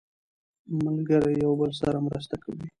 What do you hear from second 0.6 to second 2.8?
ملګري یو بل سره مرسته کوي